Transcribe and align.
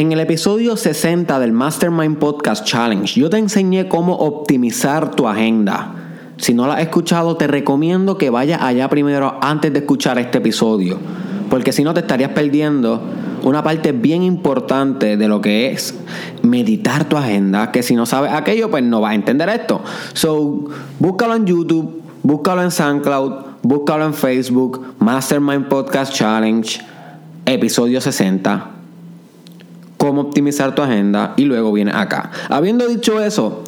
En 0.00 0.12
el 0.12 0.20
episodio 0.20 0.78
60 0.78 1.38
del 1.40 1.52
Mastermind 1.52 2.16
Podcast 2.16 2.64
Challenge, 2.64 3.20
yo 3.20 3.28
te 3.28 3.36
enseñé 3.36 3.86
cómo 3.86 4.14
optimizar 4.14 5.10
tu 5.14 5.28
agenda. 5.28 5.92
Si 6.38 6.54
no 6.54 6.66
la 6.66 6.76
has 6.76 6.80
escuchado, 6.80 7.36
te 7.36 7.46
recomiendo 7.46 8.16
que 8.16 8.30
vayas 8.30 8.62
allá 8.62 8.88
primero 8.88 9.36
antes 9.42 9.74
de 9.74 9.80
escuchar 9.80 10.18
este 10.18 10.38
episodio, 10.38 10.96
porque 11.50 11.74
si 11.74 11.84
no 11.84 11.92
te 11.92 12.00
estarías 12.00 12.30
perdiendo 12.30 13.02
una 13.42 13.62
parte 13.62 13.92
bien 13.92 14.22
importante 14.22 15.18
de 15.18 15.28
lo 15.28 15.42
que 15.42 15.70
es 15.70 15.94
meditar 16.40 17.06
tu 17.06 17.18
agenda, 17.18 17.70
que 17.70 17.82
si 17.82 17.94
no 17.94 18.06
sabes 18.06 18.32
aquello, 18.32 18.70
pues 18.70 18.82
no 18.82 19.02
vas 19.02 19.10
a 19.10 19.16
entender 19.16 19.50
esto. 19.50 19.82
So, 20.14 20.64
búscalo 20.98 21.34
en 21.34 21.44
YouTube, 21.44 22.00
búscalo 22.22 22.62
en 22.62 22.70
SoundCloud, 22.70 23.32
búscalo 23.60 24.06
en 24.06 24.14
Facebook, 24.14 24.94
Mastermind 24.98 25.68
Podcast 25.68 26.14
Challenge, 26.14 26.80
episodio 27.44 28.00
60 28.00 28.79
cómo 30.10 30.22
optimizar 30.22 30.74
tu 30.74 30.82
agenda 30.82 31.34
y 31.36 31.44
luego 31.44 31.72
viene 31.72 31.92
acá. 31.94 32.32
Habiendo 32.48 32.88
dicho 32.88 33.22
eso, 33.22 33.62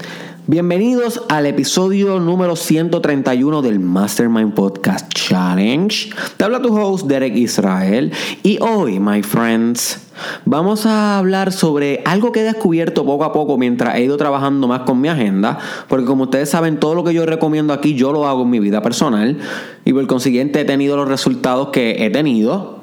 bienvenidos 0.49 1.23
al 1.29 1.47
episodio 1.47 2.19
número 2.19 2.57
131 2.57 3.63
del 3.63 3.79
Mastermind 3.79 4.53
Podcast 4.53 5.09
Challenge. 5.15 6.11
Te 6.37 6.43
habla 6.43 6.61
tu 6.61 6.77
host 6.77 7.07
Derek 7.07 7.37
Israel 7.37 8.11
y 8.43 8.59
hoy, 8.61 8.99
my 8.99 9.23
friends, 9.23 10.01
vamos 10.45 10.85
a 10.85 11.17
hablar 11.17 11.53
sobre 11.53 12.03
algo 12.07 12.33
que 12.33 12.41
he 12.41 12.43
descubierto 12.43 13.07
poco 13.07 13.23
a 13.23 13.33
poco 13.33 13.57
mientras 13.57 13.95
he 13.95 14.03
ido 14.03 14.17
trabajando 14.17 14.67
más 14.67 14.81
con 14.81 15.01
mi 15.01 15.07
agenda, 15.07 15.61
porque 15.87 16.07
como 16.07 16.25
ustedes 16.25 16.51
saben, 16.51 16.81
todo 16.81 16.97
lo 16.97 17.05
que 17.05 17.15
yo 17.15 17.25
recomiendo 17.25 17.73
aquí 17.73 17.95
yo 17.95 18.11
lo 18.13 18.27
hago 18.27 18.43
en 18.43 18.51
mi 18.51 18.59
vida 18.59 18.83
personal 18.83 19.39
y 19.85 19.93
por 19.93 20.05
consiguiente 20.09 20.63
he 20.63 20.65
tenido 20.65 20.97
los 20.97 21.07
resultados 21.07 21.69
que 21.69 22.05
he 22.05 22.11
tenido. 22.11 22.83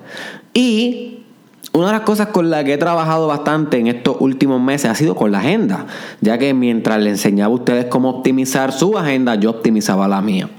Y 0.54 1.19
una 1.74 1.88
de 1.88 1.94
las 1.94 2.02
cosas 2.02 2.28
con 2.28 2.50
las 2.50 2.64
que 2.64 2.74
he 2.74 2.78
trabajado 2.78 3.28
bastante 3.28 3.78
en 3.78 3.88
estos 3.88 4.18
últimos 4.20 4.62
meses 4.62 4.90
ha 4.90 4.96
sido 4.96 5.16
con 5.16 5.32
la 5.32 5.40
agenda, 5.40 5.86
ya 6.22 6.38
que 6.38 6.54
mientras 6.54 7.00
le 7.02 7.12
enseñaba 7.12 7.54
a 7.54 7.56
ustedes 7.56 7.86
cómo 7.86 8.10
optimizar 8.10 8.72
su 8.72 8.98
agenda, 8.98 9.36
yo 9.36 9.52
optimizaba 9.52 10.08
la 10.08 10.22
mía. 10.22 10.50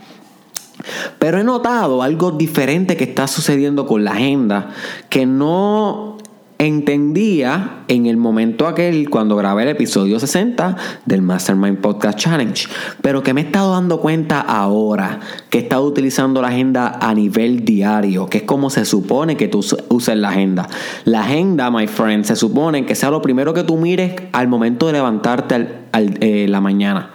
Pero 1.18 1.38
he 1.38 1.44
notado 1.44 2.02
algo 2.02 2.30
diferente 2.30 2.96
que 2.96 3.04
está 3.04 3.26
sucediendo 3.26 3.86
con 3.86 4.04
la 4.04 4.12
agenda, 4.12 4.70
que 5.08 5.26
no 5.26 6.16
entendía 6.60 7.84
en 7.88 8.04
el 8.04 8.18
momento 8.18 8.66
aquel 8.66 9.08
cuando 9.08 9.34
grabé 9.34 9.62
el 9.62 9.70
episodio 9.70 10.20
60 10.20 10.76
del 11.06 11.22
Mastermind 11.22 11.78
Podcast 11.78 12.18
Challenge, 12.18 12.68
pero 13.00 13.22
que 13.22 13.32
me 13.32 13.40
he 13.40 13.44
estado 13.44 13.72
dando 13.72 13.98
cuenta 13.98 14.40
ahora 14.40 15.20
que 15.48 15.58
he 15.58 15.62
estado 15.62 15.84
utilizando 15.86 16.42
la 16.42 16.48
agenda 16.48 16.98
a 17.00 17.14
nivel 17.14 17.64
diario, 17.64 18.26
que 18.26 18.38
es 18.38 18.44
como 18.44 18.68
se 18.68 18.84
supone 18.84 19.38
que 19.38 19.48
tú 19.48 19.64
uses 19.88 20.16
la 20.16 20.28
agenda. 20.28 20.68
La 21.06 21.22
agenda, 21.22 21.70
my 21.70 21.86
friend, 21.86 22.26
se 22.26 22.36
supone 22.36 22.84
que 22.84 22.94
sea 22.94 23.10
lo 23.10 23.22
primero 23.22 23.54
que 23.54 23.64
tú 23.64 23.78
mires 23.78 24.12
al 24.32 24.46
momento 24.46 24.86
de 24.86 24.92
levantarte 24.92 25.54
al, 25.92 26.18
eh, 26.20 26.46
la 26.46 26.60
mañana. 26.60 27.10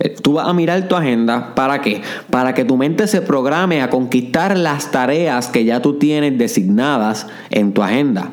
Eh, 0.00 0.16
tú 0.20 0.34
vas 0.34 0.48
a 0.48 0.52
mirar 0.52 0.88
tu 0.88 0.96
agenda, 0.96 1.54
¿para 1.54 1.80
qué? 1.82 2.02
Para 2.30 2.52
que 2.52 2.64
tu 2.64 2.76
mente 2.76 3.06
se 3.06 3.22
programe 3.22 3.80
a 3.80 3.90
conquistar 3.90 4.58
las 4.58 4.90
tareas 4.90 5.46
que 5.46 5.64
ya 5.64 5.80
tú 5.82 6.00
tienes 6.00 6.36
designadas 6.36 7.28
en 7.50 7.72
tu 7.72 7.84
agenda. 7.84 8.32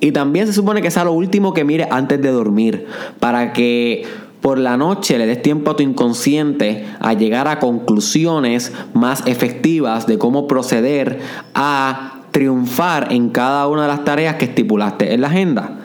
Y 0.00 0.12
también 0.12 0.46
se 0.46 0.52
supone 0.52 0.80
que 0.82 0.90
sea 0.90 1.04
lo 1.04 1.12
último 1.12 1.52
que 1.52 1.64
mires 1.64 1.88
antes 1.90 2.20
de 2.20 2.30
dormir, 2.30 2.86
para 3.18 3.52
que 3.52 4.04
por 4.40 4.58
la 4.58 4.76
noche 4.76 5.18
le 5.18 5.26
des 5.26 5.42
tiempo 5.42 5.70
a 5.70 5.76
tu 5.76 5.82
inconsciente 5.82 6.86
a 6.98 7.12
llegar 7.12 7.46
a 7.48 7.58
conclusiones 7.58 8.72
más 8.94 9.26
efectivas 9.26 10.06
de 10.06 10.18
cómo 10.18 10.46
proceder 10.48 11.20
a 11.54 12.22
triunfar 12.30 13.12
en 13.12 13.28
cada 13.30 13.68
una 13.68 13.82
de 13.82 13.88
las 13.88 14.04
tareas 14.04 14.36
que 14.36 14.46
estipulaste 14.46 15.12
en 15.12 15.20
la 15.20 15.26
agenda. 15.26 15.76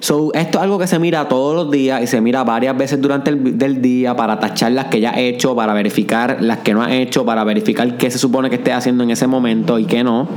So, 0.00 0.34
esto 0.34 0.58
es 0.58 0.64
algo 0.64 0.78
que 0.78 0.86
se 0.86 0.98
mira 0.98 1.28
todos 1.28 1.56
los 1.56 1.70
días 1.70 2.02
y 2.02 2.06
se 2.06 2.20
mira 2.20 2.44
varias 2.44 2.76
veces 2.76 3.00
durante 3.00 3.30
el 3.30 3.80
día 3.80 4.14
para 4.14 4.38
tachar 4.38 4.72
las 4.72 4.86
que 4.86 5.00
ya 5.00 5.10
has 5.10 5.18
hecho, 5.18 5.56
para 5.56 5.72
verificar 5.72 6.42
las 6.42 6.58
que 6.58 6.74
no 6.74 6.82
has 6.82 6.92
hecho, 6.92 7.24
para 7.24 7.42
verificar 7.42 7.96
qué 7.96 8.10
se 8.10 8.18
supone 8.18 8.50
que 8.50 8.56
estés 8.56 8.74
haciendo 8.74 9.02
en 9.02 9.12
ese 9.12 9.26
momento 9.26 9.78
y 9.78 9.86
qué 9.86 10.04
no. 10.04 10.28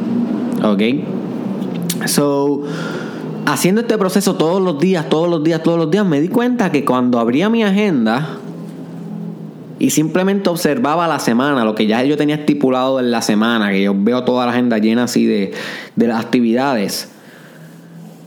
¿Ok? 0.64 0.82
So, 2.06 2.64
haciendo 3.48 3.80
este 3.80 3.98
proceso 3.98 4.36
todos 4.36 4.62
los 4.62 4.78
días, 4.78 5.08
todos 5.08 5.30
los 5.30 5.42
días, 5.42 5.64
todos 5.64 5.78
los 5.78 5.90
días, 5.90 6.06
me 6.06 6.20
di 6.20 6.28
cuenta 6.28 6.70
que 6.70 6.84
cuando 6.84 7.18
abría 7.18 7.50
mi 7.50 7.64
agenda 7.64 8.40
y 9.80 9.92
simplemente 9.92 10.50
observaba 10.50 11.08
la 11.08 11.20
semana, 11.20 11.64
lo 11.64 11.74
que 11.74 11.88
ya 11.88 12.04
yo 12.04 12.18
tenía 12.18 12.36
estipulado 12.36 13.00
en 13.00 13.10
la 13.10 13.22
semana, 13.22 13.72
que 13.72 13.84
yo 13.84 13.96
veo 13.96 14.26
toda 14.26 14.46
la 14.46 14.52
agenda 14.52 14.80
llena 14.80 15.04
así 15.04 15.26
de, 15.26 15.54
de 15.96 16.08
las 16.08 16.20
actividades, 16.20 17.10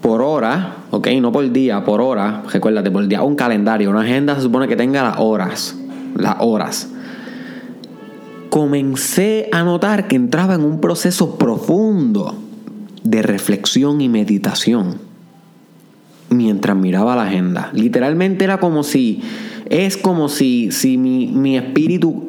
por 0.00 0.22
hora, 0.22 0.76
ok, 0.90 1.08
no 1.20 1.32
por 1.32 1.52
día, 1.52 1.84
por 1.84 2.00
hora, 2.00 2.42
recuérdate, 2.50 2.90
por 2.90 3.06
día, 3.06 3.22
un 3.22 3.36
calendario, 3.36 3.90
una 3.90 4.00
agenda 4.00 4.34
se 4.36 4.40
supone 4.40 4.68
que 4.68 4.76
tenga 4.76 5.02
las 5.02 5.18
horas, 5.18 5.76
las 6.16 6.36
horas. 6.38 6.88
Comencé 8.48 9.50
a 9.52 9.64
notar 9.64 10.08
que 10.08 10.16
entraba 10.16 10.54
en 10.54 10.64
un 10.64 10.80
proceso 10.80 11.36
profundo 11.36 12.36
de 13.02 13.20
reflexión 13.20 14.00
y 14.00 14.08
meditación 14.08 15.09
mientras 16.30 16.76
miraba 16.76 17.16
la 17.16 17.24
agenda. 17.24 17.70
Literalmente 17.74 18.44
era 18.44 18.58
como 18.58 18.84
si, 18.84 19.20
es 19.68 19.96
como 19.96 20.28
si, 20.28 20.70
si 20.70 20.96
mi, 20.96 21.26
mi, 21.26 21.56
espíritu, 21.56 22.28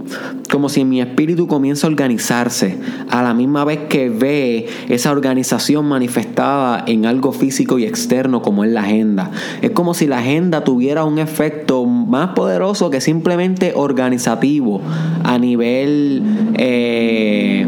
como 0.49 0.69
si 0.69 0.83
mi 0.83 1.01
espíritu 1.01 1.47
comienza 1.47 1.85
a 1.85 1.89
organizarse 1.91 2.77
a 3.09 3.21
la 3.21 3.35
misma 3.35 3.63
vez 3.63 3.79
que 3.89 4.09
ve 4.09 4.67
esa 4.89 5.11
organización 5.11 5.85
manifestada 5.85 6.83
en 6.87 7.05
algo 7.05 7.31
físico 7.31 7.77
y 7.77 7.85
externo 7.85 8.41
como 8.41 8.63
es 8.63 8.71
la 8.71 8.81
agenda. 8.81 9.31
Es 9.61 9.71
como 9.71 9.93
si 9.93 10.07
la 10.07 10.17
agenda 10.17 10.63
tuviera 10.63 11.05
un 11.05 11.19
efecto 11.19 11.85
más 11.85 12.29
poderoso 12.29 12.89
que 12.89 13.01
simplemente 13.01 13.73
organizativo 13.75 14.81
a 15.23 15.37
nivel... 15.37 16.23
Eh, 16.55 17.67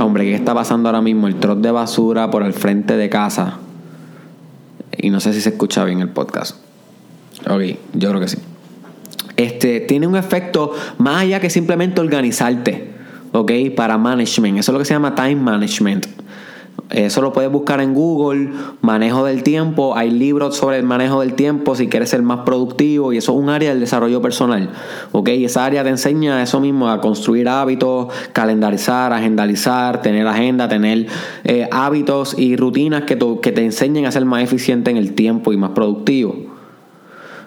hombre, 0.00 0.24
¿qué 0.24 0.34
está 0.34 0.54
pasando 0.54 0.88
ahora 0.88 1.02
mismo? 1.02 1.28
El 1.28 1.36
trot 1.36 1.60
de 1.60 1.70
basura 1.70 2.30
por 2.30 2.42
el 2.42 2.52
frente 2.52 2.96
de 2.96 3.08
casa 3.08 3.58
y 4.96 5.10
no 5.10 5.20
sé 5.20 5.32
si 5.32 5.40
se 5.40 5.50
escucha 5.50 5.84
bien 5.84 6.00
el 6.00 6.08
podcast. 6.08 6.56
Ok, 7.48 7.62
yo 7.94 8.08
creo 8.10 8.20
que 8.20 8.28
sí. 8.28 8.38
Este, 9.36 9.80
tiene 9.80 10.06
un 10.06 10.16
efecto 10.16 10.74
más 10.98 11.22
allá 11.22 11.40
que 11.40 11.48
simplemente 11.48 12.00
organizarte, 12.00 12.90
¿ok? 13.32 13.52
Para 13.74 13.96
management. 13.96 14.58
Eso 14.58 14.70
es 14.70 14.74
lo 14.74 14.78
que 14.78 14.84
se 14.84 14.94
llama 14.94 15.14
time 15.14 15.36
management. 15.36 16.06
Eso 16.90 17.22
lo 17.22 17.32
puedes 17.32 17.50
buscar 17.52 17.80
en 17.80 17.94
Google, 17.94 18.50
manejo 18.80 19.24
del 19.24 19.44
tiempo. 19.44 19.96
Hay 19.96 20.10
libros 20.10 20.56
sobre 20.56 20.76
el 20.76 20.82
manejo 20.82 21.20
del 21.20 21.34
tiempo 21.34 21.76
si 21.76 21.86
quieres 21.86 22.10
ser 22.10 22.22
más 22.22 22.40
productivo 22.40 23.12
y 23.12 23.18
eso 23.18 23.32
es 23.32 23.38
un 23.38 23.48
área 23.48 23.70
del 23.70 23.78
desarrollo 23.78 24.20
personal. 24.20 24.70
¿ok? 25.12 25.28
Esa 25.28 25.64
área 25.64 25.84
te 25.84 25.90
enseña 25.90 26.42
eso 26.42 26.60
mismo, 26.60 26.88
a 26.88 27.00
construir 27.00 27.48
hábitos, 27.48 28.08
calendarizar, 28.32 29.12
agendalizar, 29.12 30.02
tener 30.02 30.26
agenda, 30.26 30.68
tener 30.68 31.06
eh, 31.44 31.68
hábitos 31.70 32.36
y 32.36 32.56
rutinas 32.56 33.04
que, 33.04 33.16
que 33.40 33.52
te 33.52 33.64
enseñen 33.64 34.06
a 34.06 34.12
ser 34.12 34.24
más 34.24 34.42
eficiente 34.42 34.90
en 34.90 34.96
el 34.96 35.12
tiempo 35.12 35.52
y 35.52 35.56
más 35.56 35.70
productivo. 35.70 36.50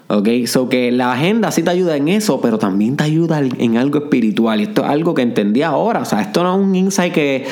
¿Ok? 0.08 0.30
So 0.46 0.70
que 0.70 0.92
la 0.92 1.14
agenda 1.14 1.52
sí 1.52 1.64
te 1.64 1.72
ayuda 1.72 1.98
en 1.98 2.08
eso, 2.08 2.40
pero 2.40 2.60
también 2.60 2.96
te 2.98 3.04
ayuda 3.04 3.42
en 3.42 3.78
algo 3.78 3.98
espiritual. 4.00 4.60
Y 4.60 4.64
esto 4.64 4.84
es 4.84 4.90
algo 4.90 5.14
que 5.14 5.22
entendí 5.22 5.64
ahora. 5.64 6.02
O 6.02 6.06
sea, 6.06 6.22
esto 6.22 6.44
no 6.44 6.56
es 6.56 6.62
un 6.62 6.75
insight 6.75 7.14
que 7.14 7.46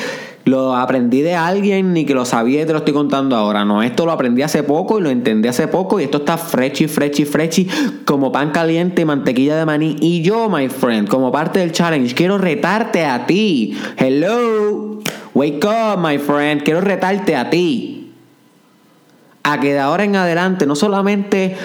lo 0.44 0.74
aprendí 0.74 1.22
de 1.22 1.34
alguien 1.34 1.92
ni 1.92 2.04
que 2.04 2.14
lo 2.14 2.24
sabía 2.24 2.62
y 2.62 2.66
te 2.66 2.72
lo 2.72 2.78
estoy 2.78 2.94
contando 2.94 3.36
ahora. 3.36 3.64
No, 3.64 3.82
esto 3.82 4.06
lo 4.06 4.12
aprendí 4.12 4.42
hace 4.42 4.62
poco 4.62 4.98
y 4.98 5.02
lo 5.02 5.10
entendí 5.10 5.48
hace 5.48 5.68
poco 5.68 6.00
y 6.00 6.04
esto 6.04 6.18
está 6.18 6.36
frechi, 6.36 6.88
frechi, 6.88 7.24
frechi 7.24 7.68
como 8.04 8.32
pan 8.32 8.50
caliente 8.50 9.04
mantequilla 9.04 9.56
de 9.56 9.66
maní. 9.66 9.96
Y 10.00 10.22
yo, 10.22 10.48
my 10.48 10.68
friend, 10.68 11.08
como 11.08 11.30
parte 11.30 11.60
del 11.60 11.72
challenge, 11.72 12.14
quiero 12.14 12.38
retarte 12.38 13.04
a 13.04 13.26
ti. 13.26 13.78
Hello. 13.96 15.00
Wake 15.34 15.64
up, 15.64 15.98
my 15.98 16.18
friend. 16.18 16.62
Quiero 16.62 16.80
retarte 16.80 17.36
a 17.36 17.48
ti. 17.48 18.12
A 19.44 19.60
que 19.60 19.72
de 19.72 19.78
ahora 19.78 20.04
en 20.04 20.14
adelante 20.16 20.66
no 20.66 20.76
solamente 20.76 21.56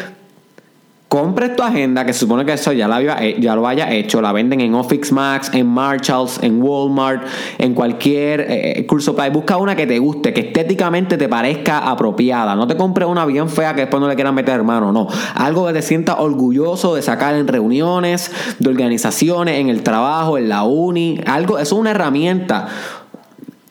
compres 1.07 1.55
tu 1.55 1.63
agenda, 1.63 2.05
que 2.05 2.11
se 2.11 2.19
supone 2.19 2.43
que 2.43 2.53
eso 2.53 2.73
ya, 2.73 2.87
la 2.87 3.01
ya 3.39 3.55
lo 3.55 3.67
haya 3.67 3.91
hecho, 3.91 4.21
la 4.21 4.33
venden 4.33 4.59
en 4.59 4.75
Office 4.75 5.13
Max, 5.13 5.49
en 5.53 5.65
Marshalls, 5.67 6.39
en 6.43 6.61
Walmart, 6.61 7.23
en 7.57 7.73
cualquier 7.73 8.45
eh, 8.49 8.85
curso 8.85 9.15
para 9.15 9.29
busca 9.29 9.57
una 9.57 9.75
que 9.75 9.87
te 9.87 9.99
guste, 9.99 10.33
que 10.33 10.41
estéticamente 10.41 11.17
te 11.17 11.29
parezca 11.29 11.89
apropiada. 11.89 12.55
No 12.55 12.67
te 12.67 12.75
compres 12.75 13.07
una 13.07 13.25
bien 13.25 13.49
fea 13.49 13.73
que 13.73 13.81
después 13.81 14.01
no 14.01 14.07
le 14.07 14.15
quieran 14.15 14.35
meter 14.35 14.55
hermano, 14.55 14.91
no. 14.91 15.07
Algo 15.35 15.67
que 15.67 15.73
te 15.73 15.81
sientas 15.81 16.17
orgulloso 16.19 16.95
de 16.95 17.01
sacar 17.01 17.35
en 17.35 17.47
reuniones, 17.47 18.31
de 18.59 18.69
organizaciones, 18.69 19.59
en 19.59 19.69
el 19.69 19.83
trabajo, 19.83 20.37
en 20.37 20.49
la 20.49 20.63
uni. 20.63 21.21
Algo, 21.25 21.57
eso 21.57 21.75
es 21.75 21.79
una 21.79 21.91
herramienta. 21.91 22.67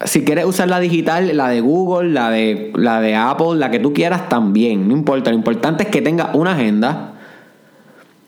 Si 0.04 0.24
quieres 0.24 0.44
usar 0.44 0.68
la 0.68 0.78
digital, 0.78 1.36
la 1.36 1.48
de 1.48 1.60
Google, 1.60 2.10
la 2.10 2.30
de, 2.30 2.70
la 2.74 3.00
de 3.00 3.14
Apple, 3.14 3.56
la 3.56 3.70
que 3.70 3.78
tú 3.78 3.92
quieras 3.92 4.28
también, 4.28 4.88
no 4.88 4.94
importa. 4.94 5.30
Lo 5.30 5.36
importante 5.36 5.84
es 5.84 5.88
que 5.90 6.02
tengas 6.02 6.34
una 6.34 6.52
agenda 6.52 7.15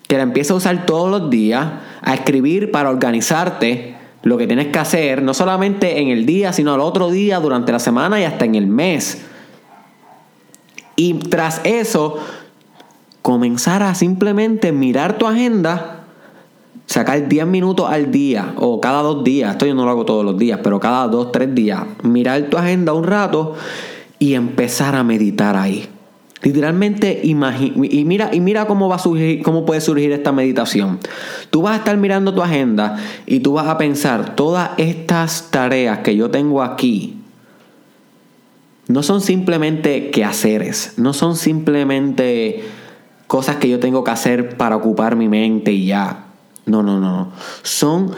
que 0.08 0.16
la 0.16 0.22
empieces 0.24 0.50
a 0.50 0.54
usar 0.54 0.86
todos 0.86 1.10
los 1.10 1.30
días, 1.30 1.68
a 2.02 2.14
escribir 2.14 2.72
para 2.72 2.90
organizarte 2.90 3.94
lo 4.22 4.38
que 4.38 4.46
tienes 4.46 4.68
que 4.68 4.78
hacer, 4.78 5.22
no 5.22 5.34
solamente 5.34 6.00
en 6.00 6.08
el 6.08 6.26
día, 6.26 6.52
sino 6.52 6.74
al 6.74 6.80
otro 6.80 7.10
día, 7.10 7.38
durante 7.38 7.70
la 7.70 7.78
semana 7.78 8.18
y 8.18 8.24
hasta 8.24 8.46
en 8.46 8.54
el 8.54 8.66
mes. 8.66 9.22
Y 10.96 11.14
tras 11.14 11.60
eso, 11.62 12.18
comenzar 13.22 13.82
a 13.82 13.94
simplemente 13.94 14.72
mirar 14.72 15.18
tu 15.18 15.26
agenda, 15.26 16.06
sacar 16.86 17.28
10 17.28 17.46
minutos 17.46 17.86
al 17.88 18.10
día 18.10 18.54
o 18.56 18.80
cada 18.80 19.02
dos 19.02 19.22
días, 19.22 19.52
esto 19.52 19.66
yo 19.66 19.74
no 19.74 19.84
lo 19.84 19.90
hago 19.90 20.06
todos 20.06 20.24
los 20.24 20.38
días, 20.38 20.58
pero 20.62 20.80
cada 20.80 21.06
dos, 21.06 21.30
tres 21.30 21.54
días, 21.54 21.84
mirar 22.02 22.44
tu 22.44 22.56
agenda 22.56 22.94
un 22.94 23.04
rato 23.04 23.54
y 24.18 24.34
empezar 24.34 24.96
a 24.96 25.04
meditar 25.04 25.54
ahí. 25.54 25.86
Literalmente 26.42 27.20
y 27.22 27.34
mira, 27.34 28.30
y 28.32 28.40
mira 28.40 28.66
cómo 28.66 28.88
va 28.88 28.96
a 28.96 29.00
surgir, 29.00 29.42
cómo 29.42 29.66
puede 29.66 29.80
surgir 29.80 30.12
esta 30.12 30.30
meditación. 30.30 31.00
Tú 31.50 31.62
vas 31.62 31.74
a 31.74 31.76
estar 31.78 31.96
mirando 31.96 32.32
tu 32.32 32.42
agenda 32.42 32.96
y 33.26 33.40
tú 33.40 33.54
vas 33.54 33.66
a 33.66 33.76
pensar, 33.76 34.36
todas 34.36 34.70
estas 34.76 35.50
tareas 35.50 35.98
que 35.98 36.14
yo 36.14 36.30
tengo 36.30 36.62
aquí 36.62 37.16
no 38.86 39.02
son 39.02 39.20
simplemente 39.20 40.10
quehaceres, 40.10 40.94
no 40.96 41.12
son 41.12 41.36
simplemente 41.36 42.64
cosas 43.26 43.56
que 43.56 43.68
yo 43.68 43.80
tengo 43.80 44.02
que 44.04 44.12
hacer 44.12 44.56
para 44.56 44.76
ocupar 44.76 45.16
mi 45.16 45.28
mente 45.28 45.72
y 45.72 45.86
ya. 45.86 46.24
No, 46.64 46.82
no, 46.82 46.98
no. 46.98 47.32
Son 47.62 48.14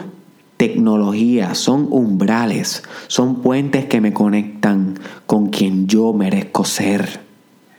tecnologías, 0.57 1.57
son 1.57 1.87
umbrales, 1.89 2.83
son 3.07 3.41
puentes 3.41 3.85
que 3.87 3.99
me 3.99 4.13
conectan 4.13 4.99
con 5.25 5.49
quien 5.49 5.87
yo 5.87 6.13
merezco 6.13 6.63
ser. 6.63 7.30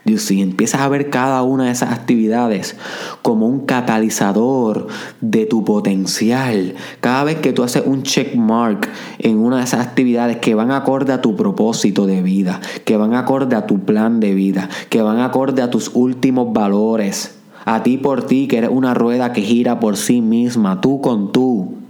Si 0.04 0.42
empiezas 0.42 0.80
a 0.80 0.88
ver 0.88 1.10
cada 1.10 1.42
una 1.42 1.66
de 1.66 1.70
esas 1.70 1.92
actividades 1.92 2.76
como 3.22 3.46
un 3.46 3.66
catalizador 3.66 4.88
de 5.20 5.46
tu 5.46 5.64
potencial. 5.64 6.74
Cada 7.00 7.22
vez 7.22 7.36
que 7.36 7.52
tú 7.52 7.62
haces 7.62 7.84
un 7.86 8.02
check 8.02 8.34
mark 8.34 8.88
en 9.20 9.38
una 9.38 9.58
de 9.58 9.64
esas 9.64 9.86
actividades 9.86 10.38
que 10.38 10.56
van 10.56 10.72
acorde 10.72 11.12
a 11.12 11.22
tu 11.22 11.36
propósito 11.36 12.06
de 12.06 12.20
vida, 12.20 12.60
que 12.84 12.96
van 12.96 13.14
acorde 13.14 13.54
a 13.54 13.66
tu 13.66 13.78
plan 13.80 14.18
de 14.18 14.34
vida, 14.34 14.68
que 14.90 15.02
van 15.02 15.20
acorde 15.20 15.62
a 15.62 15.70
tus 15.70 15.92
últimos 15.94 16.52
valores, 16.52 17.36
a 17.64 17.84
ti 17.84 17.96
por 17.96 18.26
ti, 18.26 18.48
que 18.48 18.58
eres 18.58 18.70
una 18.70 18.94
rueda 18.94 19.32
que 19.32 19.42
gira 19.42 19.78
por 19.78 19.96
sí 19.96 20.20
misma, 20.20 20.80
tú 20.80 21.00
con 21.00 21.30
tú 21.30 21.81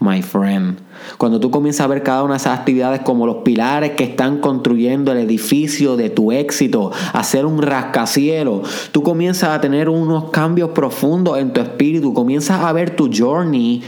my 0.00 0.22
friend. 0.22 0.78
Cuando 1.18 1.38
tú 1.38 1.50
comienzas 1.50 1.84
a 1.84 1.88
ver 1.88 2.02
cada 2.02 2.22
una 2.22 2.34
de 2.34 2.38
esas 2.38 2.58
actividades 2.58 3.00
como 3.00 3.26
los 3.26 3.36
pilares 3.36 3.92
que 3.92 4.04
están 4.04 4.38
construyendo 4.38 5.12
el 5.12 5.18
edificio 5.18 5.96
de 5.96 6.10
tu 6.10 6.32
éxito, 6.32 6.90
hacer 7.12 7.46
un 7.46 7.62
rascacielos, 7.62 8.90
tú 8.92 9.02
comienzas 9.02 9.50
a 9.50 9.60
tener 9.60 9.88
unos 9.88 10.30
cambios 10.30 10.70
profundos 10.70 11.38
en 11.38 11.52
tu 11.52 11.60
espíritu, 11.60 12.12
comienzas 12.12 12.60
a 12.62 12.72
ver 12.72 12.96
tu 12.96 13.10
journey 13.12 13.82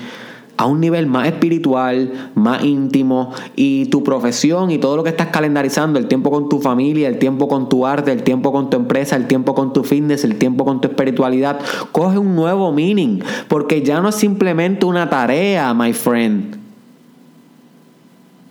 a 0.62 0.66
un 0.66 0.78
nivel 0.78 1.08
más 1.08 1.26
espiritual, 1.26 2.30
más 2.36 2.62
íntimo 2.62 3.32
y 3.56 3.86
tu 3.86 4.04
profesión 4.04 4.70
y 4.70 4.78
todo 4.78 4.96
lo 4.96 5.02
que 5.02 5.10
estás 5.10 5.26
calendarizando, 5.26 5.98
el 5.98 6.06
tiempo 6.06 6.30
con 6.30 6.48
tu 6.48 6.60
familia, 6.60 7.08
el 7.08 7.18
tiempo 7.18 7.48
con 7.48 7.68
tu 7.68 7.84
arte, 7.84 8.12
el 8.12 8.22
tiempo 8.22 8.52
con 8.52 8.70
tu 8.70 8.76
empresa, 8.76 9.16
el 9.16 9.26
tiempo 9.26 9.56
con 9.56 9.72
tu 9.72 9.82
fitness, 9.82 10.22
el 10.22 10.36
tiempo 10.36 10.64
con 10.64 10.80
tu 10.80 10.86
espiritualidad, 10.86 11.58
coge 11.90 12.16
un 12.16 12.36
nuevo 12.36 12.70
meaning, 12.70 13.24
porque 13.48 13.82
ya 13.82 14.00
no 14.00 14.10
es 14.10 14.14
simplemente 14.14 14.86
una 14.86 15.10
tarea, 15.10 15.74
my 15.74 15.92
friend. 15.92 16.56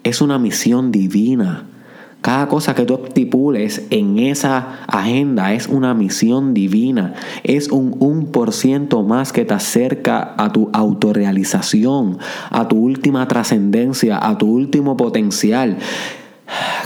Es 0.04 0.19
una 0.19 0.38
misión 0.38 0.92
divina. 0.92 1.70
Cada 2.21 2.47
cosa 2.47 2.75
que 2.75 2.85
tú 2.85 3.01
estipules 3.03 3.88
en 3.89 4.19
esa 4.19 4.83
agenda 4.85 5.53
es 5.53 5.68
una 5.68 5.95
misión 5.95 6.53
divina. 6.53 7.15
Es 7.44 7.69
un 7.71 7.94
1% 8.00 9.03
más 9.03 9.33
que 9.33 9.44
te 9.44 9.56
acerca 9.56 10.35
a 10.38 10.51
tu 10.51 10.69
autorrealización, 10.71 12.19
a 12.51 12.68
tu 12.68 12.77
última 12.77 13.27
trascendencia, 13.27 14.19
a 14.21 14.38
tu 14.38 14.51
último 14.51 14.95
potencial. 14.97 15.77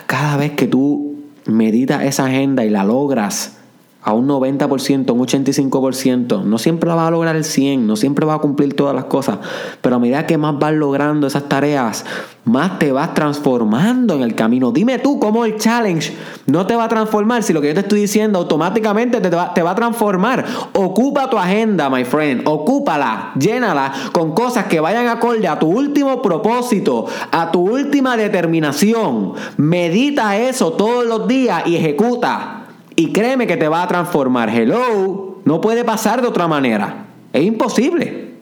Cada 0.07 0.37
vez 0.37 0.51
que 0.51 0.67
tú 0.67 1.15
meditas 1.47 2.03
esa 2.03 2.27
agenda 2.27 2.63
y 2.63 2.69
la 2.69 2.85
logras, 2.85 3.57
a 4.05 4.13
un 4.13 4.27
90%, 4.27 5.11
un 5.11 5.19
85%. 5.19 6.43
No 6.43 6.57
siempre 6.59 6.91
vas 6.91 7.07
a 7.07 7.11
lograr 7.11 7.35
el 7.35 7.43
100%, 7.43 7.79
no 7.79 7.95
siempre 7.95 8.23
vas 8.23 8.37
a 8.37 8.39
cumplir 8.39 8.75
todas 8.75 8.93
las 8.93 9.05
cosas, 9.05 9.39
pero 9.81 9.95
a 9.95 9.99
medida 9.99 10.27
que 10.27 10.37
más 10.37 10.59
vas 10.59 10.73
logrando 10.73 11.25
esas 11.25 11.49
tareas, 11.49 12.05
más 12.43 12.77
te 12.77 12.91
vas 12.91 13.15
transformando 13.15 14.13
en 14.13 14.21
el 14.21 14.35
camino. 14.35 14.71
Dime 14.71 14.99
tú 14.99 15.19
cómo 15.19 15.43
el 15.43 15.57
challenge 15.57 16.15
no 16.45 16.67
te 16.67 16.75
va 16.75 16.83
a 16.83 16.87
transformar 16.87 17.41
si 17.41 17.51
lo 17.51 17.61
que 17.61 17.69
yo 17.69 17.73
te 17.73 17.79
estoy 17.79 18.01
diciendo 18.01 18.37
automáticamente 18.37 19.19
te 19.19 19.29
va, 19.31 19.55
te 19.55 19.63
va 19.63 19.71
a 19.71 19.75
transformar. 19.75 20.45
Ocupa 20.73 21.27
tu 21.27 21.39
agenda, 21.39 21.89
my 21.89 22.05
friend, 22.05 22.43
ocúpala, 22.45 23.31
llénala 23.39 23.91
con 24.11 24.35
cosas 24.35 24.65
que 24.65 24.79
vayan 24.79 25.07
acorde 25.07 25.47
a 25.47 25.57
tu 25.57 25.65
último 25.65 26.21
propósito, 26.21 27.07
a 27.31 27.51
tu 27.51 27.61
última 27.61 28.15
determinación. 28.15 29.33
Medita 29.57 30.37
eso 30.37 30.73
todos 30.73 31.07
los 31.07 31.27
días 31.27 31.63
y 31.65 31.75
ejecuta. 31.75 32.64
Y 32.95 33.12
créeme 33.12 33.47
que 33.47 33.57
te 33.57 33.68
va 33.68 33.83
a 33.83 33.88
transformar. 33.88 34.50
Hello, 34.50 35.42
no 35.44 35.62
puede 35.62 35.83
pasar 35.83 36.21
de 36.21 36.27
otra 36.27 36.47
manera. 36.47 37.06
Es 37.33 37.44
imposible. 37.44 38.33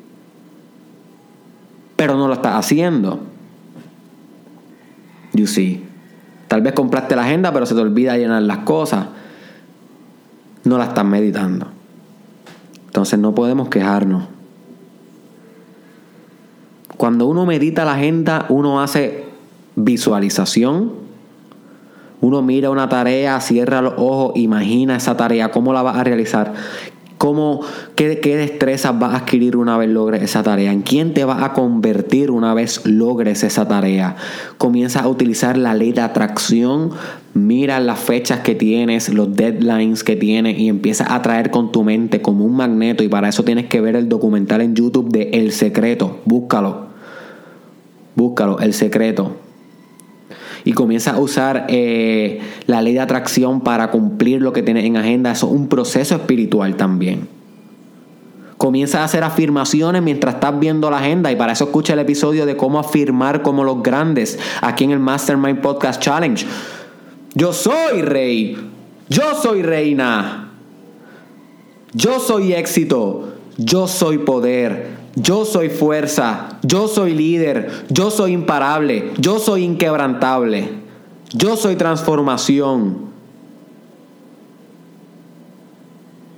Pero 1.95 2.15
no 2.15 2.27
lo 2.27 2.33
estás 2.33 2.55
haciendo. 2.55 3.19
You 5.33 5.47
see. 5.47 5.83
Tal 6.47 6.61
vez 6.61 6.73
compraste 6.73 7.15
la 7.15 7.23
agenda, 7.23 7.51
pero 7.51 7.65
se 7.65 7.73
te 7.73 7.81
olvida 7.81 8.17
llenar 8.17 8.43
las 8.43 8.59
cosas. 8.59 9.07
No 10.63 10.77
la 10.77 10.85
estás 10.85 11.05
meditando. 11.05 11.67
Entonces 12.85 13.17
no 13.17 13.33
podemos 13.33 13.69
quejarnos. 13.69 14.25
Cuando 16.95 17.25
uno 17.25 17.47
medita 17.47 17.85
la 17.85 17.93
agenda, 17.93 18.45
uno 18.49 18.81
hace 18.81 19.25
visualización 19.75 21.02
uno 22.23 22.41
mira 22.41 22.69
una 22.69 22.87
tarea, 22.87 23.41
cierra 23.41 23.81
los 23.81 23.95
ojos, 23.97 24.31
imagina 24.35 24.95
esa 24.95 25.17
tarea, 25.17 25.51
cómo 25.51 25.73
la 25.73 25.81
vas 25.81 25.97
a 25.97 26.05
realizar. 26.05 26.53
¿Cómo, 27.17 27.59
qué, 27.95 28.19
qué, 28.21 28.37
destrezas 28.37 28.97
vas 28.97 29.13
a 29.13 29.17
adquirir 29.17 29.57
una 29.57 29.77
vez 29.77 29.89
logres 29.89 30.23
esa 30.23 30.41
tarea? 30.41 30.71
¿En 30.71 30.83
quién 30.83 31.13
te 31.13 31.25
vas 31.25 31.43
a 31.43 31.51
convertir 31.51 32.31
una 32.31 32.53
vez 32.53 32.85
logres 32.85 33.43
esa 33.43 33.67
tarea? 33.67 34.15
Comienza 34.57 35.01
a 35.01 35.07
utilizar 35.09 35.57
la 35.57 35.73
ley 35.73 35.91
de 35.91 35.99
atracción. 35.99 36.91
Mira 37.33 37.81
las 37.81 37.99
fechas 37.99 38.39
que 38.39 38.55
tienes, 38.55 39.09
los 39.09 39.35
deadlines 39.35 40.05
que 40.05 40.15
tienes 40.15 40.57
y 40.57 40.69
empieza 40.69 41.05
a 41.05 41.15
atraer 41.15 41.51
con 41.51 41.73
tu 41.73 41.83
mente 41.83 42.21
como 42.21 42.45
un 42.45 42.55
magneto. 42.55 43.03
Y 43.03 43.09
para 43.09 43.27
eso 43.29 43.43
tienes 43.43 43.65
que 43.65 43.81
ver 43.81 43.97
el 43.97 44.07
documental 44.07 44.61
en 44.61 44.75
YouTube 44.75 45.09
de 45.09 45.29
El 45.33 45.51
Secreto. 45.51 46.21
Búscalo. 46.23 46.87
Búscalo, 48.15 48.59
El 48.59 48.73
Secreto 48.73 49.43
y 50.65 50.73
comienza 50.73 51.11
a 51.11 51.19
usar 51.19 51.65
eh, 51.67 52.39
la 52.67 52.81
ley 52.81 52.93
de 52.93 52.99
atracción 52.99 53.61
para 53.61 53.91
cumplir 53.91 54.41
lo 54.41 54.53
que 54.53 54.63
tienes 54.63 54.85
en 54.85 54.97
agenda, 54.97 55.31
eso 55.31 55.47
es 55.47 55.53
un 55.53 55.67
proceso 55.67 56.15
espiritual 56.15 56.75
también. 56.75 57.27
Comienza 58.57 59.01
a 59.01 59.03
hacer 59.03 59.23
afirmaciones 59.23 60.01
mientras 60.01 60.35
estás 60.35 60.57
viendo 60.57 60.89
la 60.89 60.99
agenda 60.99 61.31
y 61.31 61.35
para 61.35 61.51
eso 61.51 61.65
escucha 61.65 61.93
el 61.93 61.99
episodio 61.99 62.45
de 62.45 62.55
cómo 62.55 62.79
afirmar 62.79 63.41
como 63.41 63.63
los 63.65 63.83
grandes 63.83 64.39
aquí 64.61 64.85
en 64.85 64.91
el 64.91 64.99
Mastermind 64.99 65.59
Podcast 65.59 66.01
Challenge. 66.01 66.45
Yo 67.33 67.51
soy 67.51 68.01
rey, 68.01 68.57
yo 69.09 69.35
soy 69.41 69.63
reina, 69.63 70.51
yo 71.93 72.19
soy 72.19 72.53
éxito, 72.53 73.33
yo 73.57 73.87
soy 73.87 74.19
poder, 74.19 75.02
yo 75.15 75.45
soy 75.45 75.69
fuerza, 75.69 76.57
yo 76.63 76.87
soy 76.87 77.13
líder, 77.13 77.85
yo 77.89 78.09
soy 78.09 78.33
imparable, 78.33 79.11
yo 79.17 79.39
soy 79.39 79.63
inquebrantable, 79.63 80.69
yo 81.33 81.55
soy 81.55 81.75
transformación. 81.75 83.13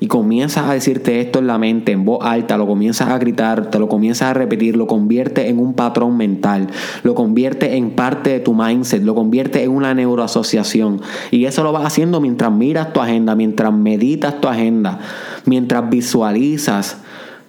Y 0.01 0.07
comienzas 0.07 0.69
a 0.69 0.73
decirte 0.73 1.21
esto 1.21 1.39
en 1.39 1.47
la 1.47 1.57
mente, 1.57 1.93
en 1.93 2.03
voz 2.03 2.19
alta, 2.23 2.57
lo 2.57 2.67
comienzas 2.67 3.07
a 3.09 3.17
gritar, 3.17 3.71
te 3.71 3.79
lo 3.79 3.87
comienzas 3.87 4.29
a 4.29 4.33
repetir, 4.33 4.75
lo 4.75 4.87
convierte 4.87 5.47
en 5.47 5.57
un 5.57 5.73
patrón 5.73 6.17
mental, 6.17 6.67
lo 7.03 7.15
convierte 7.15 7.77
en 7.77 7.91
parte 7.91 8.29
de 8.29 8.39
tu 8.41 8.53
mindset, 8.53 9.01
lo 9.03 9.15
convierte 9.15 9.63
en 9.63 9.71
una 9.71 9.93
neuroasociación. 9.93 11.01
Y 11.31 11.45
eso 11.45 11.63
lo 11.63 11.71
vas 11.71 11.85
haciendo 11.85 12.19
mientras 12.19 12.51
miras 12.51 12.91
tu 12.91 12.99
agenda, 12.99 13.35
mientras 13.35 13.73
meditas 13.73 14.39
tu 14.41 14.49
agenda, 14.49 14.99
mientras 15.45 15.89
visualizas 15.89 16.97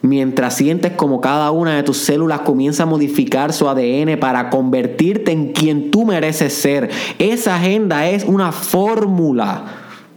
mientras 0.07 0.55
sientes 0.55 0.93
como 0.93 1.21
cada 1.21 1.51
una 1.51 1.77
de 1.77 1.83
tus 1.83 1.99
células 1.99 2.41
comienza 2.41 2.85
a 2.85 2.87
modificar 2.87 3.53
su 3.53 3.69
ADN 3.69 4.19
para 4.19 4.51
convertirte 4.51 5.33
en 5.33 5.53
quien 5.53 5.91
tú 5.91 6.05
mereces 6.05 6.53
ser. 6.55 6.91
Esa 7.19 7.57
agenda 7.57 8.09
es 8.09 8.25
una 8.25 8.53
fórmula. 8.53 9.65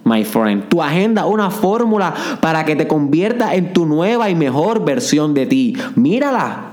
My 0.06 0.24
friend, 0.24 0.70
tu 0.70 0.82
agenda 0.82 1.26
una 1.26 1.52
fórmula 1.52 2.14
para 2.42 2.66
que 2.66 2.76
te 2.76 2.88
conviertas 2.88 3.54
en 3.54 3.74
tu 3.74 3.86
nueva 3.86 4.30
y 4.30 4.36
mejor 4.36 4.84
versión 4.84 5.34
de 5.34 5.46
ti. 5.46 5.76
Mírala, 5.96 6.66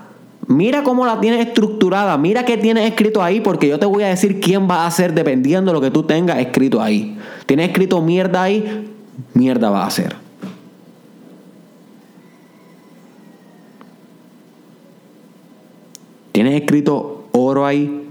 Mira 0.48 0.84
cómo 0.84 1.04
la 1.04 1.18
tienes 1.18 1.44
estructurada, 1.44 2.16
mira 2.18 2.44
qué 2.44 2.56
tienes 2.56 2.88
escrito 2.88 3.20
ahí, 3.20 3.40
porque 3.40 3.66
yo 3.66 3.80
te 3.80 3.86
voy 3.86 4.04
a 4.04 4.08
decir 4.08 4.38
quién 4.38 4.70
va 4.70 4.86
a 4.86 4.90
ser 4.92 5.12
dependiendo 5.12 5.72
de 5.72 5.74
lo 5.74 5.80
que 5.80 5.90
tú 5.90 6.04
tengas 6.04 6.38
escrito 6.38 6.80
ahí. 6.80 7.18
Tienes 7.46 7.70
escrito 7.70 8.00
mierda 8.00 8.44
ahí, 8.44 8.88
mierda 9.34 9.70
va 9.70 9.84
a 9.84 9.90
ser. 9.90 10.25
Tienes 16.36 16.60
escrito 16.60 17.28
oro 17.32 17.64
ahí, 17.64 18.10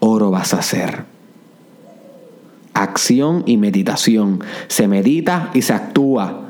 oro 0.00 0.32
vas 0.32 0.54
a 0.54 0.58
hacer. 0.58 1.04
acción 2.74 3.44
y 3.46 3.58
meditación. 3.58 4.40
Se 4.66 4.88
medita 4.88 5.52
y 5.54 5.62
se 5.62 5.72
actúa. 5.72 6.48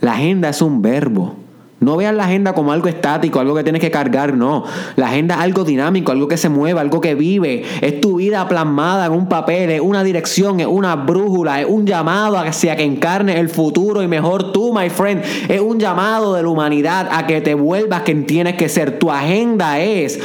La 0.00 0.14
agenda 0.14 0.48
es 0.48 0.60
un 0.60 0.82
verbo. 0.82 1.36
No 1.80 1.96
veas 1.96 2.12
la 2.12 2.24
agenda 2.24 2.54
como 2.54 2.72
algo 2.72 2.88
estático, 2.88 3.38
algo 3.38 3.54
que 3.54 3.62
tienes 3.62 3.80
que 3.80 3.90
cargar, 3.90 4.34
no. 4.34 4.64
La 4.96 5.08
agenda 5.08 5.36
es 5.36 5.40
algo 5.42 5.62
dinámico, 5.62 6.10
algo 6.10 6.26
que 6.26 6.36
se 6.36 6.48
mueve, 6.48 6.80
algo 6.80 7.00
que 7.00 7.14
vive. 7.14 7.64
Es 7.80 8.00
tu 8.00 8.16
vida 8.16 8.48
plasmada 8.48 9.06
en 9.06 9.12
un 9.12 9.28
papel, 9.28 9.70
es 9.70 9.80
una 9.80 10.02
dirección, 10.02 10.58
es 10.58 10.66
una 10.66 10.96
brújula, 10.96 11.60
es 11.60 11.66
un 11.68 11.86
llamado 11.86 12.36
hacia 12.36 12.74
que 12.74 12.82
encarne 12.82 13.38
el 13.38 13.48
futuro 13.48 14.02
y 14.02 14.08
mejor 14.08 14.50
tú, 14.50 14.74
my 14.74 14.90
friend. 14.90 15.22
Es 15.48 15.60
un 15.60 15.78
llamado 15.78 16.34
de 16.34 16.42
la 16.42 16.48
humanidad 16.48 17.08
a 17.12 17.28
que 17.28 17.40
te 17.40 17.54
vuelvas 17.54 18.02
quien 18.02 18.26
tienes 18.26 18.56
que 18.56 18.68
ser. 18.68 18.98
Tu 18.98 19.08
agenda 19.12 19.78
es 19.78 20.18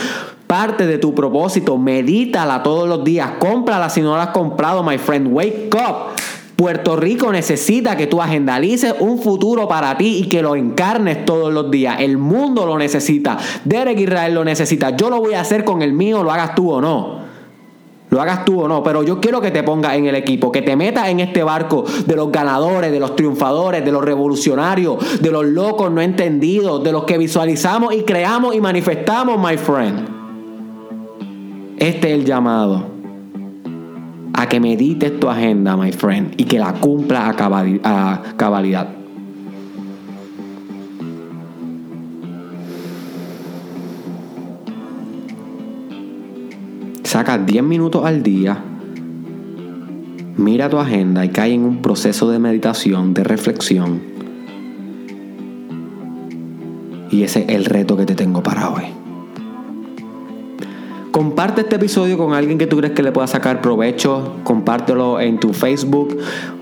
parte 0.47 0.87
de 0.87 0.97
tu 0.97 1.13
propósito. 1.13 1.77
Medítala 1.77 2.63
todos 2.63 2.89
los 2.89 3.03
días. 3.03 3.33
Cómprala 3.37 3.89
si 3.89 4.01
no 4.01 4.17
la 4.17 4.23
has 4.23 4.29
comprado, 4.29 4.83
my 4.83 4.97
friend. 4.97 5.27
Wake 5.31 5.69
up. 5.75 6.13
Puerto 6.55 6.95
Rico 6.95 7.31
necesita 7.31 7.97
que 7.97 8.07
tú 8.07 8.21
agendalices 8.21 8.93
un 8.99 9.19
futuro 9.19 9.67
para 9.67 9.97
ti 9.97 10.19
y 10.19 10.29
que 10.29 10.43
lo 10.43 10.55
encarnes 10.55 11.25
todos 11.25 11.51
los 11.51 11.71
días. 11.71 11.97
El 11.99 12.17
mundo 12.17 12.65
lo 12.65 12.77
necesita. 12.77 13.37
Derek 13.65 13.99
Israel 13.99 14.35
lo 14.35 14.45
necesita. 14.45 14.91
Yo 14.91 15.09
lo 15.09 15.19
voy 15.19 15.33
a 15.33 15.41
hacer 15.41 15.63
con 15.65 15.81
el 15.81 15.93
mío, 15.93 16.23
lo 16.23 16.31
hagas 16.31 16.53
tú 16.53 16.71
o 16.71 16.79
no. 16.79 17.23
Lo 18.11 18.21
hagas 18.21 18.45
tú 18.45 18.61
o 18.61 18.67
no, 18.67 18.83
pero 18.83 19.01
yo 19.01 19.19
quiero 19.19 19.41
que 19.41 19.49
te 19.49 19.63
pongas 19.63 19.95
en 19.95 20.05
el 20.05 20.13
equipo, 20.13 20.51
que 20.51 20.61
te 20.61 20.75
metas 20.75 21.07
en 21.07 21.19
este 21.19 21.41
barco 21.41 21.83
de 22.05 22.15
los 22.15 22.31
ganadores, 22.31 22.91
de 22.91 22.99
los 22.99 23.15
triunfadores, 23.15 23.83
de 23.83 23.91
los 23.91 24.05
revolucionarios, 24.05 25.19
de 25.19 25.31
los 25.31 25.43
locos 25.45 25.91
no 25.91 25.99
entendidos, 25.99 26.83
de 26.83 26.91
los 26.91 27.05
que 27.05 27.17
visualizamos 27.17 27.95
y 27.95 28.03
creamos 28.03 28.53
y 28.53 28.61
manifestamos, 28.61 29.39
my 29.39 29.57
friend. 29.57 30.07
Este 31.79 32.09
es 32.09 32.13
el 32.13 32.25
llamado 32.25 32.92
a 34.33 34.49
que 34.49 34.59
medites 34.59 35.19
tu 35.19 35.29
agenda, 35.29 35.77
my 35.77 35.91
friend, 35.91 36.33
y 36.37 36.45
que 36.45 36.59
la 36.59 36.73
cumpla 36.73 37.29
a, 37.29 38.23
cabalidad. 38.35 38.89
Saca 47.03 47.37
10 47.37 47.63
minutos 47.63 48.03
al 48.05 48.23
día, 48.23 48.57
mira 50.35 50.67
tu 50.67 50.79
agenda 50.79 51.23
y 51.23 51.29
cae 51.29 51.53
en 51.53 51.63
un 51.63 51.81
proceso 51.83 52.31
de 52.31 52.39
meditación, 52.39 53.13
de 53.13 53.23
reflexión. 53.23 54.01
Y 57.11 57.21
ese 57.21 57.41
es 57.41 57.49
el 57.49 57.65
reto 57.65 57.95
que 57.95 58.07
te 58.07 58.15
tengo 58.15 58.41
para 58.41 58.71
hoy. 58.71 59.02
Comparte 61.13 61.61
este 61.61 61.75
episodio 61.75 62.17
con 62.17 62.33
alguien 62.33 62.57
que 62.57 62.65
tú 62.65 62.77
crees 62.77 62.93
que 62.93 63.03
le 63.03 63.11
pueda 63.11 63.27
sacar 63.27 63.61
provecho. 63.61 64.37
Compártelo 64.43 65.19
en 65.19 65.39
tu 65.39 65.53
Facebook 65.53 66.17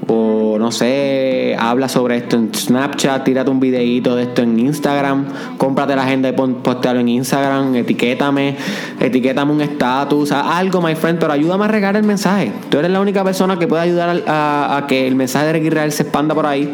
o 0.08 0.58
no 0.60 0.74
sé, 0.74 1.56
habla 1.58 1.88
sobre 1.88 2.18
esto 2.18 2.36
en 2.36 2.54
Snapchat, 2.54 3.24
tírate 3.24 3.50
un 3.50 3.62
videito 3.62 4.14
de 4.18 4.24
esto 4.24 4.42
en 4.42 4.60
Instagram, 4.60 5.26
cómprate 5.58 5.96
la 5.96 6.04
agenda 6.04 6.28
y 6.28 6.34
postealo 6.34 7.00
en 7.00 7.08
Instagram, 7.08 7.76
etiquétame, 7.78 8.58
etiquétame 9.00 9.54
un 9.54 9.62
estatus, 9.62 10.34
algo, 10.34 10.82
my 10.82 10.96
friend, 10.96 11.18
pero 11.18 11.32
ayúdame 11.32 11.64
a 11.64 11.68
regar 11.70 11.96
el 11.96 12.04
mensaje. 12.04 12.52
Tú 12.70 12.80
eres 12.80 12.92
la 12.92 13.00
única 13.00 13.24
persona 13.24 13.58
que 13.58 13.70
puede 13.70 13.84
ayudar 13.84 14.22
a, 14.28 14.84
que 14.86 15.08
el 15.08 15.16
mensaje 15.16 15.54
de 15.54 15.66
Israel 15.66 15.94
se 15.94 16.04
expanda 16.04 16.36
por 16.36 16.46
ahí. 16.46 16.70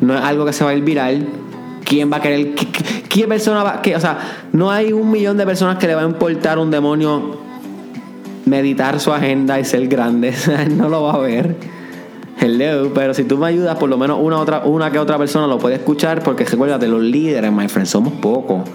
No 0.00 0.16
es 0.16 0.22
algo 0.22 0.46
que 0.46 0.52
se 0.52 0.62
va 0.62 0.70
a 0.70 0.74
ir 0.74 0.84
viral. 0.84 1.26
¿Quién 1.84 2.12
va 2.12 2.18
a 2.18 2.20
querer? 2.20 2.54
¿Qué 2.54 2.66
persona 3.24 3.62
va? 3.62 3.82
O 3.96 4.00
sea, 4.00 4.18
no 4.52 4.70
hay 4.70 4.92
un 4.92 5.10
millón 5.10 5.36
de 5.36 5.46
personas 5.46 5.78
que 5.78 5.86
le 5.86 5.94
va 5.94 6.02
a 6.02 6.06
importar 6.06 6.58
un 6.58 6.70
demonio 6.70 7.38
meditar 8.44 9.00
su 9.00 9.12
agenda 9.12 9.58
y 9.58 9.64
ser 9.64 9.86
grande. 9.88 10.34
no 10.76 10.88
lo 10.88 11.02
va 11.02 11.14
a 11.14 11.18
ver. 11.18 11.56
Hello, 12.38 12.92
pero 12.94 13.14
si 13.14 13.24
tú 13.24 13.38
me 13.38 13.46
ayudas, 13.46 13.76
por 13.76 13.88
lo 13.88 13.96
menos 13.96 14.18
una 14.20 14.38
otra, 14.38 14.60
una 14.66 14.90
que 14.90 14.98
otra 14.98 15.16
persona 15.16 15.46
lo 15.46 15.58
puede 15.58 15.76
escuchar, 15.76 16.22
porque 16.22 16.44
recuérdate, 16.44 16.86
los 16.86 17.02
líderes, 17.02 17.50
my 17.50 17.68
friend, 17.68 17.86
somos 17.86 18.12
pocos. 18.14 18.68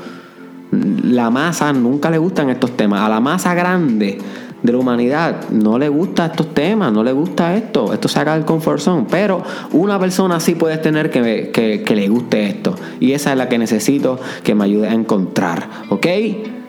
La 0.71 1.29
masa 1.29 1.71
nunca 1.73 2.09
le 2.09 2.17
gustan 2.17 2.49
estos 2.49 2.75
temas. 2.75 3.01
A 3.01 3.09
la 3.09 3.19
masa 3.19 3.53
grande 3.53 4.17
de 4.63 4.71
la 4.71 4.77
humanidad. 4.77 5.49
No 5.49 5.77
le 5.77 5.89
gusta 5.89 6.27
estos 6.27 6.53
temas, 6.53 6.91
no 6.91 7.03
le 7.03 7.11
gusta 7.11 7.55
esto, 7.55 7.93
esto 7.93 8.07
saca 8.07 8.35
del 8.35 8.45
comfort 8.45 8.79
zone, 8.79 9.05
pero 9.09 9.43
una 9.71 9.99
persona 9.99 10.39
sí 10.39 10.55
puedes 10.55 10.81
tener 10.81 11.09
que, 11.09 11.51
que, 11.51 11.83
que 11.83 11.95
le 11.95 12.07
guste 12.07 12.47
esto. 12.47 12.75
Y 12.99 13.13
esa 13.13 13.31
es 13.31 13.37
la 13.37 13.49
que 13.49 13.57
necesito 13.57 14.19
que 14.43 14.55
me 14.55 14.65
ayude 14.65 14.89
a 14.89 14.93
encontrar, 14.93 15.67
¿ok? 15.89 16.07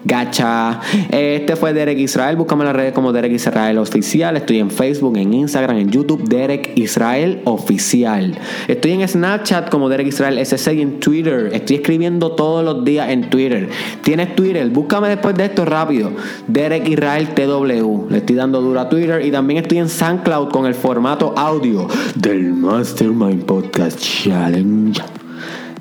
Gacha. 0.05 0.81
Este 1.11 1.57
fue 1.57 1.73
Derek 1.73 1.99
Israel. 1.99 2.37
Búscame 2.37 2.63
en 2.63 2.67
las 2.67 2.77
redes 2.77 2.93
como 2.93 3.13
Derek 3.13 3.33
Israel 3.33 3.79
Oficial. 3.79 4.37
Estoy 4.37 4.59
en 4.59 4.71
Facebook, 4.71 5.17
en 5.17 5.33
Instagram, 5.33 5.77
en 5.77 5.91
YouTube, 5.91 6.29
Derek 6.29 6.73
Israel 6.77 7.41
Oficial. 7.45 8.39
Estoy 8.69 8.93
en 8.93 9.09
Snapchat 9.09 9.71
como 9.71 9.89
Derek 9.89 10.09
Israel 10.09 10.39
SC 10.39 10.69
en 10.81 11.01
Twitter. 11.01 11.51
Estoy 11.53 11.77
escribiendo 11.77 12.33
todos 12.33 12.65
los 12.65 12.85
días 12.85 13.11
en 13.11 13.31
Twitter. 13.31 13.69
Tienes 14.03 14.35
Twitter, 14.35 14.69
búscame 14.71 15.09
después 15.09 15.37
de 15.37 15.45
esto 15.47 15.65
rápido. 15.65 16.13
Derek 16.47 16.89
Israel 16.89 17.29
TW. 17.29 18.11
Le 18.11 18.19
estoy 18.19 18.37
dando 18.37 18.61
duro 18.61 18.81
a 18.81 18.89
Twitter 18.89 19.25
y 19.25 19.31
también 19.31 19.63
estoy 19.63 19.79
en 19.79 19.89
SoundCloud 19.89 20.51
con 20.51 20.67
el 20.67 20.75
formato 20.75 21.35
audio 21.37 21.89
del 22.15 22.53
Mastermind 22.53 23.45
Podcast 23.45 24.01
Challenge 24.01 25.22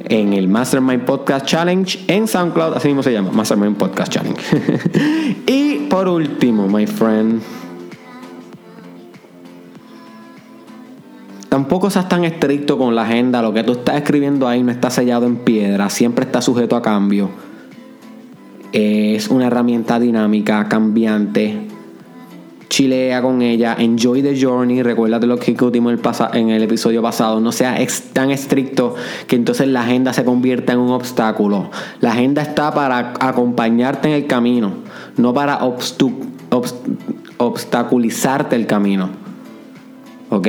en 0.09 0.33
el 0.33 0.47
Mastermind 0.47 1.03
Podcast 1.03 1.45
Challenge 1.45 1.99
en 2.07 2.27
SoundCloud, 2.27 2.73
así 2.75 2.87
mismo 2.87 3.03
se 3.03 3.13
llama, 3.13 3.31
Mastermind 3.31 3.77
Podcast 3.77 4.11
Challenge. 4.11 4.41
y 5.47 5.87
por 5.89 6.07
último, 6.07 6.67
my 6.67 6.85
friend, 6.87 7.41
tampoco 11.49 11.89
seas 11.89 12.07
tan 12.09 12.23
estricto 12.23 12.77
con 12.77 12.95
la 12.95 13.03
agenda, 13.03 13.41
lo 13.41 13.53
que 13.53 13.63
tú 13.63 13.73
estás 13.73 13.95
escribiendo 13.95 14.47
ahí 14.47 14.63
no 14.63 14.71
está 14.71 14.89
sellado 14.89 15.25
en 15.25 15.37
piedra, 15.37 15.89
siempre 15.89 16.25
está 16.25 16.41
sujeto 16.41 16.75
a 16.75 16.81
cambio. 16.81 17.29
Es 18.71 19.27
una 19.27 19.47
herramienta 19.47 19.99
dinámica, 19.99 20.67
cambiante, 20.69 21.70
chilea 22.71 23.21
con 23.21 23.41
ella, 23.41 23.75
enjoy 23.77 24.23
the 24.23 24.33
journey, 24.39 24.81
recuérdate 24.81 25.27
lo 25.27 25.37
que 25.37 25.51
discutimos 25.51 25.93
en 26.33 26.49
el 26.51 26.63
episodio 26.63 27.01
pasado, 27.01 27.41
no 27.41 27.51
sea 27.51 27.77
tan 28.13 28.31
estricto 28.31 28.95
que 29.27 29.35
entonces 29.35 29.67
la 29.67 29.81
agenda 29.81 30.13
se 30.13 30.23
convierta 30.23 30.71
en 30.71 30.79
un 30.79 30.91
obstáculo. 30.91 31.69
La 31.99 32.13
agenda 32.13 32.41
está 32.41 32.73
para 32.73 33.13
acompañarte 33.19 34.07
en 34.07 34.13
el 34.13 34.25
camino, 34.25 34.71
no 35.17 35.33
para 35.33 35.59
obstaculizarte 37.37 38.55
el 38.55 38.65
camino. 38.67 39.09
¿Ok? 40.29 40.47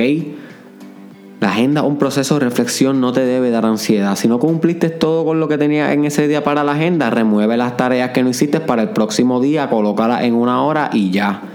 La 1.41 1.49
agenda, 1.49 1.83
un 1.83 1.97
proceso 1.97 2.35
de 2.35 2.45
reflexión, 2.45 3.01
no 3.01 3.11
te 3.11 3.25
debe 3.25 3.51
dar 3.51 3.65
ansiedad. 3.65 4.15
Si 4.15 4.29
no 4.29 4.39
cumpliste 4.39 4.89
todo 4.89 5.25
con 5.25 5.41
lo 5.41 5.49
que 5.49 5.57
tenías 5.57 5.91
en 5.91 6.05
ese 6.05 6.29
día 6.29 6.41
para 6.41 6.63
la 6.63 6.71
agenda, 6.71 7.09
remueve 7.09 7.57
las 7.57 7.75
tareas 7.75 8.11
que 8.11 8.23
no 8.23 8.29
hiciste 8.29 8.61
para 8.61 8.81
el 8.81 8.91
próximo 8.91 9.41
día, 9.41 9.69
colócalas 9.69 10.23
en 10.23 10.35
una 10.35 10.63
hora 10.63 10.89
y 10.93 11.11
ya 11.11 11.49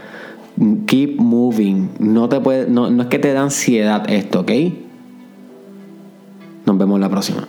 keep 0.87 1.19
moving. 1.19 1.91
No, 1.99 2.29
te 2.29 2.41
puede, 2.41 2.69
no, 2.69 2.91
no 2.91 3.03
es 3.03 3.09
que 3.09 3.19
te 3.19 3.33
da 3.33 3.43
ansiedad 3.43 4.09
esto, 4.11 4.41
¿ok? 4.41 4.53
Nos 6.67 6.79
vemos 6.79 7.01
la 7.01 7.09
próxima. 7.09 7.49